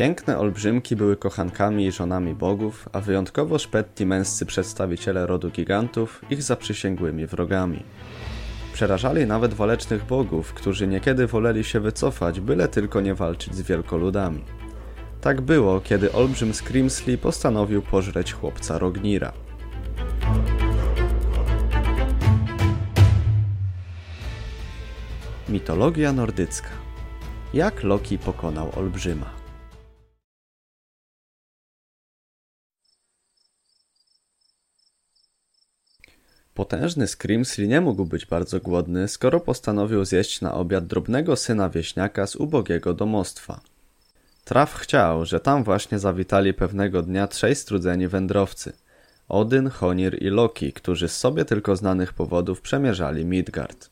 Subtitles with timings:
[0.00, 6.42] Piękne olbrzymki były kochankami i żonami bogów, a wyjątkowo szpetni męscy przedstawiciele rodu gigantów ich
[6.42, 7.82] zaprzysięgłymi wrogami.
[8.72, 14.44] Przerażali nawet walecznych bogów, którzy niekiedy woleli się wycofać, byle tylko nie walczyć z wielkoludami.
[15.20, 19.32] Tak było, kiedy olbrzym Scrimsley postanowił pożreć chłopca Rognira.
[25.48, 26.68] Mitologia nordycka.
[27.54, 29.39] Jak Loki pokonał olbrzyma?
[36.60, 42.26] Potężny Scrimsly nie mógł być bardzo głodny, skoro postanowił zjeść na obiad drobnego syna wieśniaka
[42.26, 43.60] z ubogiego domostwa.
[44.44, 48.72] Traf chciał, że tam właśnie zawitali pewnego dnia trzej strudzeni wędrowcy
[49.28, 53.90] Odyn, Honir i Loki, którzy z sobie tylko znanych powodów przemierzali Midgard.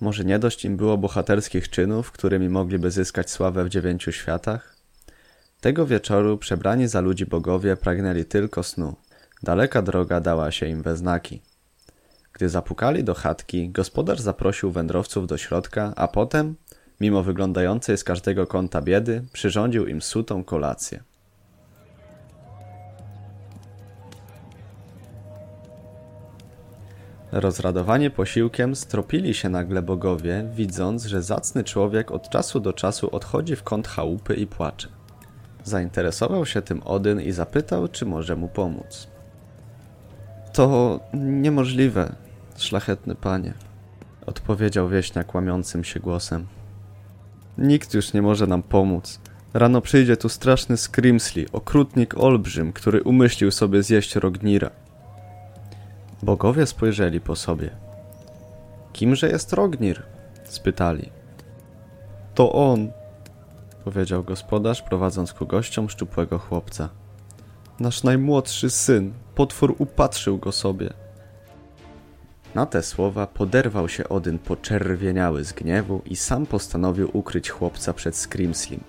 [0.00, 4.76] Może nie dość im było bohaterskich czynów, którymi mogliby zyskać sławę w dziewięciu światach?
[5.60, 8.94] Tego wieczoru przebrani za ludzi bogowie pragnęli tylko snu.
[9.42, 11.51] Daleka droga dała się im we znaki.
[12.32, 16.54] Gdy zapukali do chatki, gospodarz zaprosił wędrowców do środka, a potem,
[17.00, 21.02] mimo wyglądającej z każdego kąta biedy, przyrządził im sutą kolację.
[27.32, 33.56] Rozradowani posiłkiem stropili się nagle bogowie, widząc, że zacny człowiek od czasu do czasu odchodzi
[33.56, 34.88] w kąt chałupy i płacze.
[35.64, 39.11] Zainteresował się tym Odyn i zapytał, czy może mu pomóc.
[40.52, 42.12] To niemożliwe,
[42.56, 43.54] szlachetny panie,
[44.26, 46.46] odpowiedział wieśniak łamiącym się głosem.
[47.58, 49.20] Nikt już nie może nam pomóc.
[49.54, 54.70] Rano przyjdzie tu straszny Scrimsley, okrutnik olbrzym, który umyślił sobie zjeść Rognira.
[56.22, 57.70] Bogowie spojrzeli po sobie.
[58.92, 60.02] Kimże jest Rognir?
[60.44, 61.10] spytali.
[62.34, 62.92] To on,
[63.84, 66.88] powiedział gospodarz, prowadząc ku gościom szczupłego chłopca.
[67.82, 70.92] Nasz najmłodszy syn, potwór upatrzył go sobie.
[72.54, 78.16] Na te słowa poderwał się Odyn poczerwieniały z gniewu i sam postanowił ukryć chłopca przed
[78.16, 78.80] Scrimslim.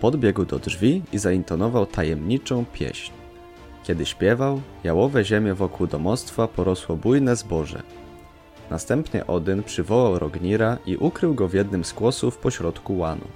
[0.00, 3.12] Podbiegł do drzwi i zaintonował tajemniczą pieśń.
[3.84, 7.82] Kiedy śpiewał, jałowe ziemie wokół domostwa porosło bujne zboże.
[8.70, 13.28] Następnie Odyn przywołał Rognira i ukrył go w jednym z kłosów pośrodku łanu.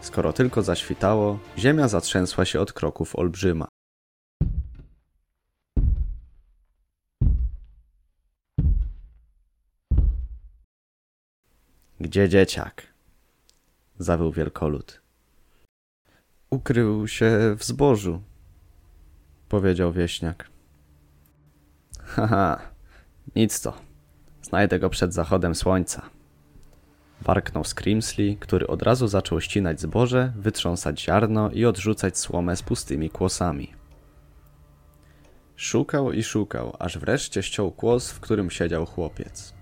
[0.00, 3.71] Skoro tylko zaświtało, ziemia zatrzęsła się od kroków olbrzyma.
[12.02, 12.82] Gdzie dzieciak?
[13.98, 15.00] Zawył wielkolud.
[16.50, 18.22] Ukrył się w zbożu,
[19.48, 20.50] powiedział wieśniak.
[21.98, 22.58] Haha,
[23.36, 23.72] nic to.
[24.42, 26.02] Znajdę go przed zachodem słońca.
[27.20, 33.10] Warknął Scrimsley, który od razu zaczął ścinać zboże, wytrząsać ziarno i odrzucać słomę z pustymi
[33.10, 33.72] kłosami.
[35.56, 39.54] Szukał i szukał, aż wreszcie ściął kłos, w którym siedział chłopiec.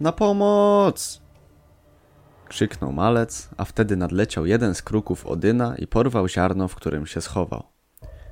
[0.00, 1.25] Na pomoc!
[2.48, 7.20] Krzyknął malec, a wtedy nadleciał jeden z kruków Odyna i porwał ziarno, w którym się
[7.20, 7.62] schował.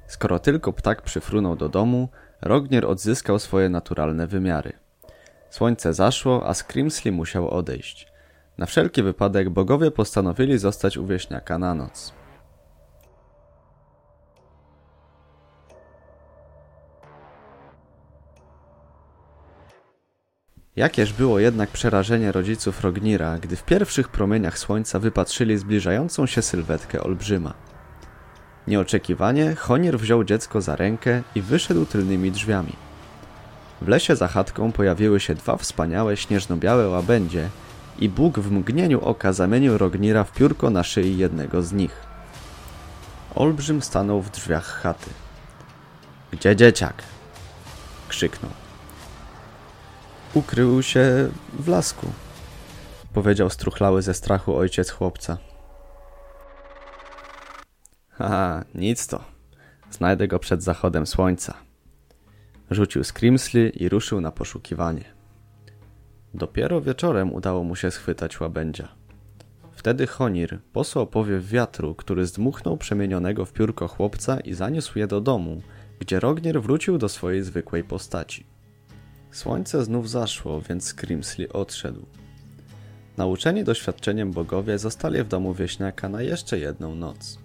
[0.06, 2.08] Skoro tylko ptak przyfrunął do domu,
[2.42, 4.72] Rognier odzyskał swoje naturalne wymiary.
[5.50, 8.08] Słońce zaszło, a Scrimsley musiał odejść.
[8.58, 12.12] Na wszelki wypadek bogowie postanowili zostać u wieśniaka na noc.
[20.76, 27.02] Jakież było jednak przerażenie rodziców Rognira, gdy w pierwszych promieniach słońca wypatrzyli zbliżającą się sylwetkę
[27.02, 27.54] olbrzyma.
[28.68, 32.72] Nieoczekiwanie Honir wziął dziecko za rękę i wyszedł tylnymi drzwiami.
[33.82, 37.48] W lesie za chatką pojawiły się dwa wspaniałe śnieżno-białe łabędzie
[37.98, 41.96] i Bóg w mgnieniu oka zamienił Rognira w piórko na szyi jednego z nich.
[43.34, 45.10] Olbrzym stanął w drzwiach chaty.
[46.32, 47.02] Gdzie dzieciak?
[48.08, 48.63] krzyknął.
[50.34, 52.06] Ukrył się w lasku,
[53.12, 55.38] powiedział struchlały ze strachu ojciec chłopca.
[58.08, 59.24] Haha, nic to.
[59.90, 61.54] Znajdę go przed zachodem słońca.
[62.70, 65.04] Rzucił Scrimsley i ruszył na poszukiwanie.
[66.34, 68.88] Dopiero wieczorem udało mu się schwytać łabędzia.
[69.72, 75.20] Wtedy Honir posłał powiew wiatru, który zdmuchnął przemienionego w piórko chłopca i zaniósł je do
[75.20, 75.62] domu,
[75.98, 78.53] gdzie Rognier wrócił do swojej zwykłej postaci.
[79.34, 82.06] Słońce znów zaszło, więc Scrimsley odszedł.
[83.16, 87.38] Nauczeni doświadczeniem bogowie zostali w domu wieśniaka na jeszcze jedną noc.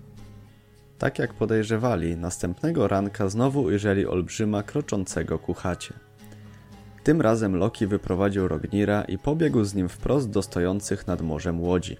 [0.98, 5.94] Tak jak podejrzewali, następnego ranka znowu ujrzeli olbrzyma kroczącego ku chacie.
[7.04, 11.98] Tym razem Loki wyprowadził Rognira i pobiegł z nim wprost do stojących nad morzem łodzi.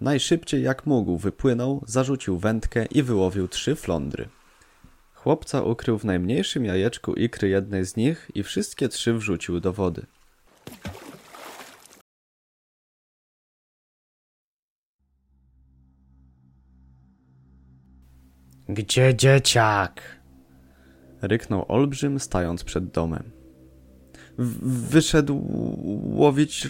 [0.00, 4.28] Najszybciej jak mógł wypłynął, zarzucił wędkę i wyłowił trzy flądry.
[5.14, 10.06] Chłopca ukrył w najmniejszym jajeczku ikry jednej z nich i wszystkie trzy wrzucił do wody.
[18.68, 20.20] Gdzie dzieciak?
[21.22, 23.30] Ryknął olbrzym, stając przed domem.
[24.38, 25.46] W wyszedł
[26.16, 26.68] łowić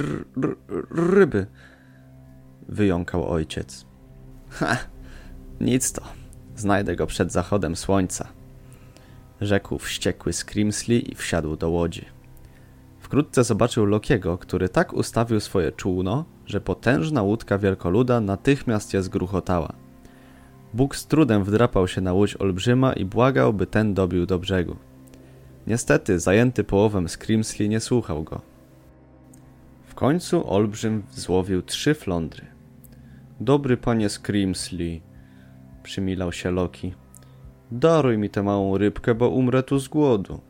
[0.91, 1.47] ryby,
[2.69, 3.87] wyjąkał ojciec.
[4.51, 4.77] Ha,
[5.61, 6.03] nic to.
[6.57, 8.29] Znajdę go przed zachodem słońca.
[9.41, 12.05] Rzekł wściekły Scrimsley i wsiadł do łodzi.
[13.01, 19.73] Wkrótce zobaczył Lokiego, który tak ustawił swoje czółno, że potężna łódka wielkoluda natychmiast je zgruchotała.
[20.75, 24.77] Bóg z trudem wdrapał się na łódź olbrzyma i błagał, by ten dobił do brzegu.
[25.67, 28.41] Niestety, zajęty połowem Scrimsley nie słuchał go.
[29.87, 32.56] W końcu olbrzym złowił trzy flądry.
[33.41, 35.03] Dobry panie Scrimsley,
[35.83, 36.95] przymilał się Loki.
[37.71, 40.41] Daruj mi tę małą rybkę, bo umrę tu z głodu.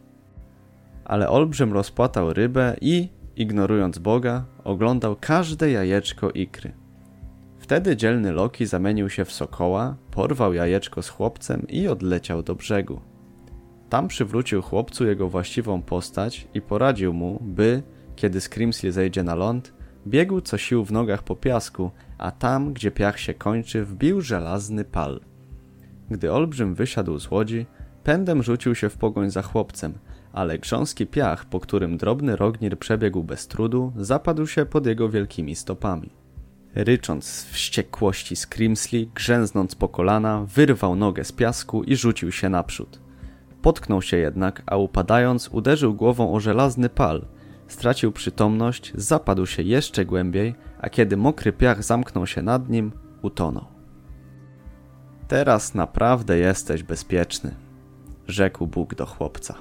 [1.04, 6.72] Ale olbrzym rozpłatał rybę i, ignorując Boga, oglądał każde jajeczko ikry.
[7.58, 13.00] Wtedy dzielny Loki zamienił się w sokoła, porwał jajeczko z chłopcem i odleciał do brzegu.
[13.88, 17.82] Tam przywrócił chłopcu jego właściwą postać i poradził mu, by,
[18.16, 19.72] kiedy Scrimsey zejdzie na ląd,
[20.06, 24.84] biegł co sił w nogach po piasku, a tam, gdzie piach się kończy, wbił żelazny
[24.84, 25.20] pal.
[26.10, 27.66] Gdy olbrzym wysiadł z łodzi,
[28.04, 29.94] pędem rzucił się w pogoń za chłopcem,
[30.32, 35.54] ale grząski piach, po którym drobny rognir przebiegł bez trudu, zapadł się pod jego wielkimi
[35.54, 36.10] stopami.
[36.74, 43.00] Rycząc z wściekłości Scrimsley, grzęznąc po kolana, wyrwał nogę z piasku i rzucił się naprzód.
[43.62, 47.26] Potknął się jednak, a upadając uderzył głową o żelazny pal.
[47.68, 52.92] Stracił przytomność, zapadł się jeszcze głębiej, a kiedy mokry piach zamknął się nad nim,
[53.22, 53.64] utonął.
[55.28, 57.54] Teraz naprawdę jesteś bezpieczny,
[58.28, 59.54] rzekł Bóg do chłopca.